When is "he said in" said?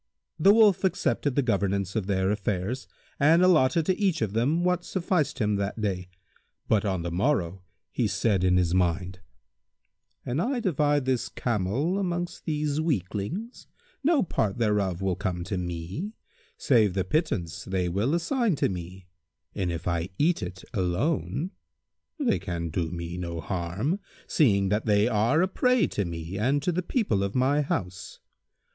7.91-8.57